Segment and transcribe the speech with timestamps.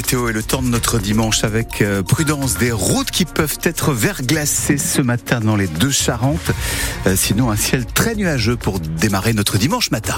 [0.00, 3.92] météo et le temps de notre dimanche avec euh, prudence des routes qui peuvent être
[3.92, 6.52] verglacées ce matin dans les deux Charentes.
[7.06, 10.16] Euh, sinon, un ciel très nuageux pour démarrer notre dimanche matin.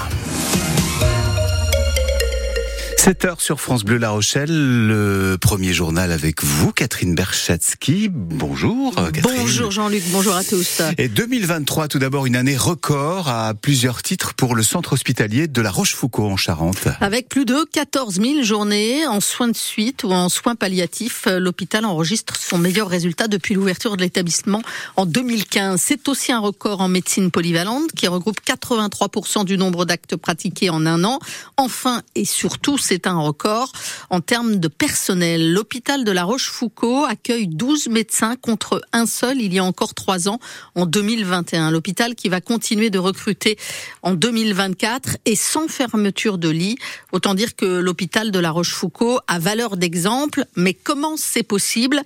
[3.03, 8.07] 7 heures sur France Bleu La Rochelle, le premier journal avec vous, Catherine Berchatsky.
[8.09, 9.41] Bonjour Catherine.
[9.41, 10.81] Bonjour Jean-Luc, bonjour à tous.
[10.97, 15.61] Et 2023, tout d'abord une année record à plusieurs titres pour le centre hospitalier de
[15.61, 16.87] la Rochefoucauld en Charente.
[17.01, 21.83] Avec plus de 14 000 journées en soins de suite ou en soins palliatifs, l'hôpital
[21.83, 24.61] enregistre son meilleur résultat depuis l'ouverture de l'établissement
[24.95, 25.81] en 2015.
[25.81, 30.85] C'est aussi un record en médecine polyvalente qui regroupe 83% du nombre d'actes pratiqués en
[30.85, 31.19] un an.
[31.57, 33.71] Enfin et surtout, c'est c'est un record
[34.11, 35.51] en termes de personnel.
[35.51, 40.29] L'hôpital de la Rochefoucauld accueille 12 médecins contre un seul il y a encore trois
[40.29, 40.39] ans,
[40.75, 41.71] en 2021.
[41.71, 43.57] L'hôpital qui va continuer de recruter
[44.03, 46.77] en 2024 et sans fermeture de lit.
[47.11, 51.99] Autant dire que l'hôpital de la Rochefoucauld a valeur d'exemple, mais comment c'est possible?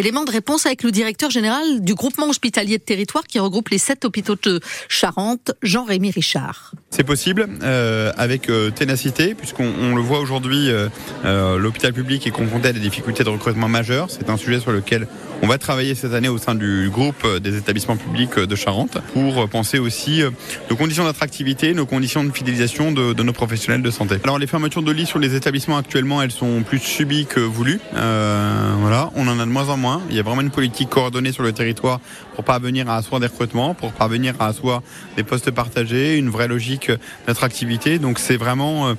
[0.00, 3.76] Élément de réponse avec le directeur général du groupement hospitalier de territoire qui regroupe les
[3.76, 6.72] sept hôpitaux de Charente, Jean-Rémy Richard.
[6.88, 12.68] C'est possible euh, avec euh, ténacité, puisqu'on le voit aujourd'hui, euh, l'hôpital public est confronté
[12.68, 14.10] à des difficultés de recrutement majeures.
[14.10, 15.06] C'est un sujet sur lequel
[15.42, 19.48] on va travailler cette année au sein du groupe des établissements publics de Charente pour
[19.48, 20.22] penser aussi
[20.68, 24.16] nos conditions d'attractivité, nos conditions de fidélisation de, de, nos professionnels de santé.
[24.24, 27.80] Alors les fermetures de lits sur les établissements actuellement, elles sont plus subies que voulues.
[27.92, 29.89] voilà, on en a de moins en moins.
[30.10, 32.00] Il y a vraiment une politique coordonnée sur le territoire
[32.34, 34.82] pour parvenir à asseoir des recrutements, pour parvenir à asseoir
[35.16, 36.90] des postes partagés, une vraie logique
[37.26, 37.98] d'attractivité.
[37.98, 38.94] Donc c'est vraiment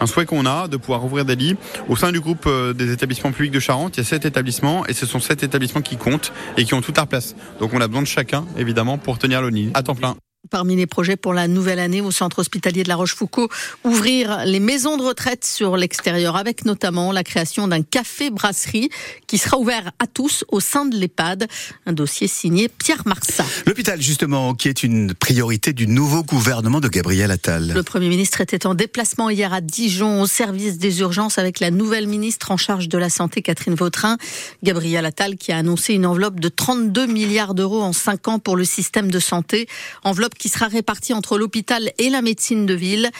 [0.00, 1.56] un souhait qu'on a de pouvoir ouvrir des lits.
[1.88, 4.92] Au sein du groupe des établissements publics de Charente, il y a sept établissements et
[4.92, 7.34] ce sont sept établissements qui comptent et qui ont toute leur place.
[7.60, 10.16] Donc on a besoin de chacun, évidemment, pour tenir le nid à temps plein.
[10.50, 13.50] Parmi les projets pour la nouvelle année au centre hospitalier de la Rochefoucauld,
[13.84, 18.90] ouvrir les maisons de retraite sur l'extérieur avec notamment la création d'un café-brasserie
[19.26, 21.48] qui sera ouvert à tous au sein de l'EHPAD.
[21.86, 23.44] Un dossier signé Pierre Marsat.
[23.66, 27.72] L'hôpital justement qui est une priorité du nouveau gouvernement de Gabriel Attal.
[27.74, 31.70] Le Premier ministre était en déplacement hier à Dijon au service des urgences avec la
[31.70, 34.16] nouvelle ministre en charge de la Santé Catherine Vautrin.
[34.62, 38.56] Gabriel Attal qui a annoncé une enveloppe de 32 milliards d'euros en 5 ans pour
[38.56, 39.68] le système de santé.
[40.04, 43.10] Enveloppe qui sera répartie entre l'hôpital et la médecine de ville.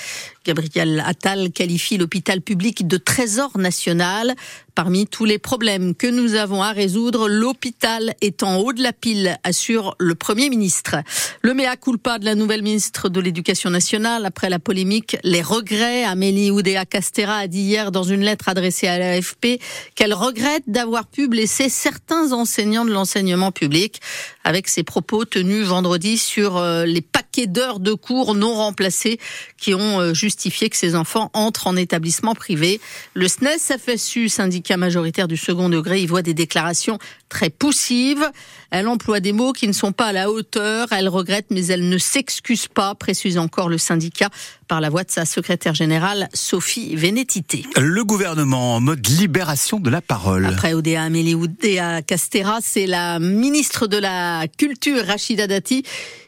[0.47, 4.37] Gabriel Attal qualifie l'hôpital public de trésor national.
[4.77, 8.93] Parmi tous les problèmes que nous avons à résoudre, l'hôpital est en haut de la
[8.93, 10.97] pile, assure le Premier ministre.
[11.43, 16.05] Le mea culpa de la nouvelle ministre de l'Éducation nationale après la polémique, les regrets.
[16.05, 19.59] Amélie Oudéa Castera a dit hier dans une lettre adressée à l'AFP
[19.95, 24.01] qu'elle regrette d'avoir pu blesser certains enseignants de l'enseignement public
[24.45, 27.01] avec ses propos tenus vendredi sur euh, les
[27.45, 29.19] d'heures de cours non remplacés
[29.59, 32.81] qui ont euh, justifié que ces enfants entrent en établissement privé.
[33.13, 36.99] Le SNES FSU, syndicat majoritaire du second degré, y voit des déclarations
[37.29, 38.25] très poussives.
[38.71, 40.89] Elle emploie des mots qui ne sont pas à la hauteur.
[40.91, 44.31] Elle regrette, mais elle ne s'excuse pas, précise encore le syndicat
[44.69, 47.65] par la voix de sa secrétaire générale, Sophie Vénétité.
[47.77, 50.47] Le gouvernement en mode libération de la parole.
[50.47, 55.85] Après Odea Amélie Oudéa Castera, c'est la ministre de la Culture, Rachida Dati,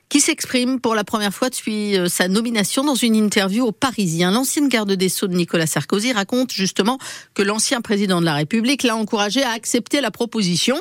[0.09, 4.31] qui s'exprime pour la première fois depuis euh, sa nomination dans une interview au Parisien.
[4.31, 6.99] L'ancienne garde des Sceaux de Nicolas Sarkozy raconte justement
[7.35, 10.81] que l'ancien président de la République l'a encouragé à accepter la proposition.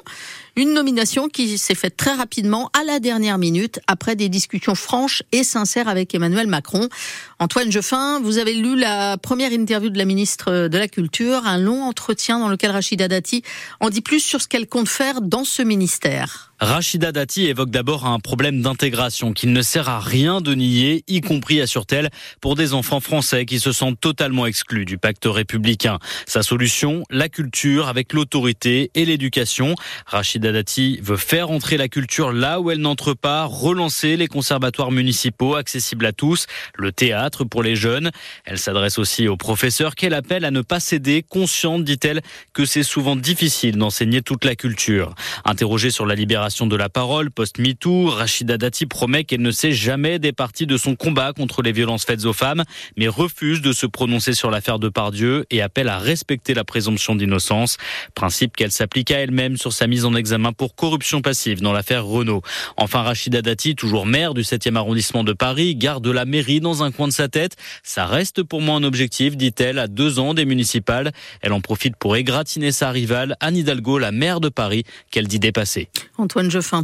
[0.55, 5.21] Une nomination qui s'est faite très rapidement, à la dernière minute, après des discussions franches
[5.31, 6.89] et sincères avec Emmanuel Macron.
[7.37, 11.59] Antoine Jeffin, vous avez lu la première interview de la ministre de la Culture, un
[11.59, 13.43] long entretien dans lequel Rachida Dati
[13.79, 16.53] en dit plus sur ce qu'elle compte faire dans ce ministère.
[16.59, 21.21] Rachida Dati évoque d'abord un problème d'intégration qu'il ne sert à rien de nier, y
[21.21, 22.09] compris, assure-t-elle,
[22.41, 25.99] pour des enfants français qui se sentent totalement exclus du pacte républicain.
[26.25, 29.75] Sa solution, la culture avec l'autorité et l'éducation.
[30.07, 34.89] Rachida Dati veut faire entrer la culture là où elle n'entre pas, relancer les conservatoires
[34.89, 38.09] municipaux accessibles à tous, le théâtre pour les jeunes.
[38.45, 42.23] Elle s'adresse aussi aux professeurs qu'elle appelle à ne pas céder, consciente, dit-elle,
[42.53, 45.13] que c'est souvent difficile d'enseigner toute la culture.
[45.45, 50.17] Interrogée sur la libération de la parole post-MeToo, Rachida Dati promet qu'elle ne s'est jamais
[50.17, 52.63] départie de son combat contre les violences faites aux femmes,
[52.95, 57.15] mais refuse de se prononcer sur l'affaire de Pardieu et appelle à respecter la présomption
[57.15, 57.75] d'innocence,
[58.15, 62.05] principe qu'elle s'applique à elle-même sur sa mise en examen pour corruption passive dans l'affaire
[62.05, 62.41] Renault.
[62.77, 66.91] Enfin, Rachida Dati, toujours maire du 7e arrondissement de Paris, garde la mairie dans un
[66.91, 67.57] coin de sa tête.
[67.83, 71.11] Ça reste pour moi un objectif, dit-elle, à deux ans des municipales.
[71.41, 75.39] Elle en profite pour égratigner sa rivale, Anne Hidalgo, la maire de Paris, qu'elle dit
[75.39, 75.89] dépasser.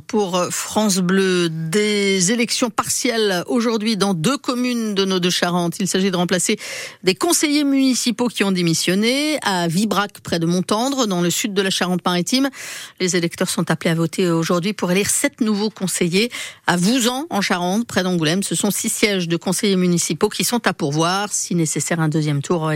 [0.07, 1.47] Pour France Bleu.
[1.47, 5.75] Des élections partielles aujourd'hui dans deux communes de nos deux Charentes.
[5.79, 6.57] Il s'agit de remplacer
[7.03, 11.61] des conseillers municipaux qui ont démissionné à Vibrac, près de Montendre, dans le sud de
[11.61, 12.49] la Charente-Maritime.
[12.99, 16.31] Les électeurs sont appelés à voter aujourd'hui pour élire sept nouveaux conseillers
[16.65, 18.41] à Vouzan, en Charente, près d'Angoulême.
[18.41, 21.31] Ce sont six sièges de conseillers municipaux qui sont à pourvoir.
[21.31, 22.71] Si nécessaire, un deuxième tour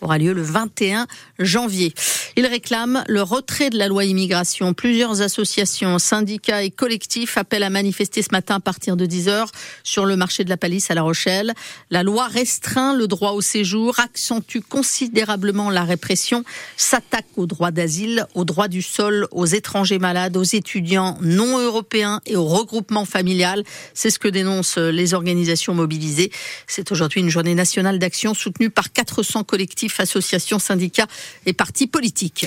[0.00, 1.08] aura lieu le 21
[1.40, 1.92] janvier.
[2.36, 4.72] Ils réclament le retrait de la loi immigration.
[4.72, 9.46] Plusieurs associations, syndicats et collectifs appellent à manifester ce matin à partir de 10h
[9.82, 11.54] sur le marché de la Palisse à La Rochelle.
[11.88, 16.44] La loi restreint le droit au séjour, accentue considérablement la répression,
[16.76, 22.20] s'attaque au droit d'asile, au droit du sol, aux étrangers malades, aux étudiants non européens
[22.26, 23.64] et au regroupement familial.
[23.94, 26.30] C'est ce que dénoncent les organisations mobilisées.
[26.66, 31.06] C'est aujourd'hui une journée nationale d'action soutenue par 400 collectifs, associations, syndicats
[31.46, 32.44] et partis politiques.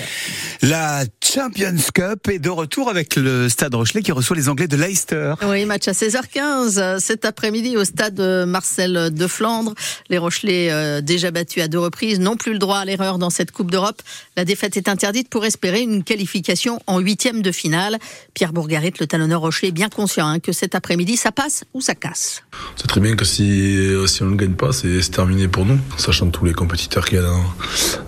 [0.62, 4.76] La Champions Cup est de retour avec le Stade Rochelet qui reçoit les Anglais de
[4.76, 5.32] Leicester.
[5.48, 9.72] Oui, match à 16h15 cet après-midi au Stade Marcel de Flandre.
[10.10, 13.30] Les Rochelais, euh, déjà battus à deux reprises, n'ont plus le droit à l'erreur dans
[13.30, 14.02] cette Coupe d'Europe.
[14.36, 17.98] La défaite est interdite pour espérer une qualification en huitième de finale.
[18.34, 21.80] Pierre Bourgarit, le talonneur Rochelet, est bien conscient hein, que cet après-midi, ça passe ou
[21.80, 22.42] ça casse.
[22.76, 25.78] C'est très bien que si, si on ne gagne pas, c'est terminé pour nous.
[25.96, 27.44] Sachant tous les compétiteurs qu'il y a dans,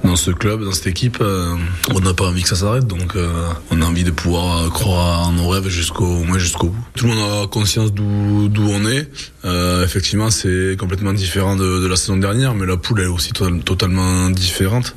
[0.05, 1.55] dans, ce club, dans cette équipe, euh,
[1.95, 2.87] on n'a pas envie que ça s'arrête.
[2.87, 6.85] Donc euh, on a envie de pouvoir croire en nos rêves jusqu'au moins jusqu'au bout.
[6.95, 9.09] Tout le monde a conscience d'où on est.
[9.45, 14.31] Euh, effectivement, c'est complètement différent de, la saison dernière, mais la poule est aussi totalement
[14.31, 14.95] différente.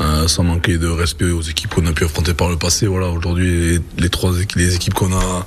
[0.00, 2.88] Euh, sans manquer de respect aux équipes qu'on a pu affronter par le passé.
[2.88, 5.46] Voilà, aujourd'hui, les, trois les équipes qu'on a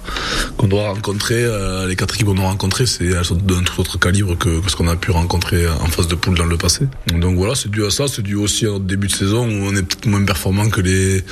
[0.55, 3.81] qu'on doit rencontrer, euh, les quatre équipes qu'on a rencontrées, c'est elles sont d'un tout
[3.81, 6.57] autre calibre que, que ce qu'on a pu rencontrer en phase de poule dans le
[6.57, 6.87] passé.
[7.13, 9.65] Donc voilà, c'est dû à ça, c'est dû aussi à notre début de saison où
[9.65, 11.23] on est peut-être moins performant que les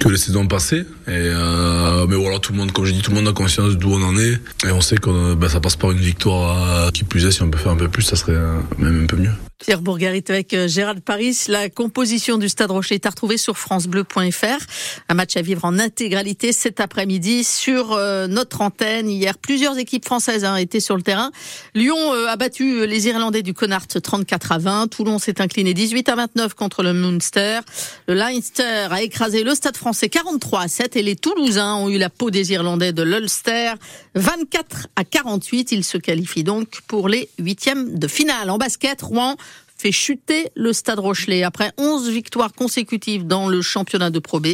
[0.00, 0.84] que les saisons passées.
[1.06, 3.76] Et euh, mais voilà, tout le monde, comme j'ai dit, tout le monde a conscience
[3.76, 6.90] d'où on en est et on sait que ben, ça passe par une victoire.
[6.92, 8.38] Qui plus est, si on peut faire un peu plus, ça serait
[8.78, 9.30] même un peu mieux.
[9.58, 11.34] Pierre Bourgarit avec euh, Gérald Paris.
[11.48, 14.66] La composition du Stade Rocher est à retrouver sur francebleu.fr.
[15.08, 19.08] Un match à vivre en intégralité cet après-midi sur euh, notre antenne.
[19.08, 21.30] Hier, plusieurs équipes françaises ont été sur le terrain.
[21.74, 24.88] Lyon euh, a battu les Irlandais du Connacht 34 à 20.
[24.88, 27.60] Toulon s'est incliné 18 à 29 contre le Munster.
[28.08, 31.96] Le Leinster a écrasé le Stade français 43 à 7 et les Toulousains ont eu
[31.96, 33.72] la peau des Irlandais de l'Ulster
[34.16, 35.72] 24 à 48.
[35.72, 38.50] Ils se qualifient donc pour les huitièmes de finale.
[38.50, 39.34] En basket, Rouen
[39.76, 41.42] fait chuter le Stade Rochelet.
[41.42, 44.48] Après 11 victoires consécutives dans le championnat de Pro B,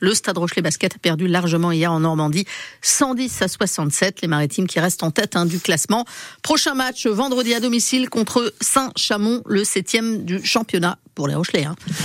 [0.00, 2.46] le Stade Rochelet Basket a perdu largement hier en Normandie,
[2.82, 4.22] 110 à 67.
[4.22, 6.04] Les Maritimes qui restent en tête hein, du classement.
[6.42, 11.64] Prochain match vendredi à domicile contre Saint-Chamond, le septième du championnat pour les Rochelais.
[11.64, 11.76] Hein.